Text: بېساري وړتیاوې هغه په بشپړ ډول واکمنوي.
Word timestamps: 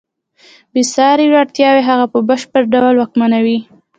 بېساري 0.73 1.25
وړتیاوې 1.29 1.81
هغه 1.89 2.05
په 2.13 2.19
بشپړ 2.29 2.63
ډول 2.73 2.95
واکمنوي. 2.97 3.57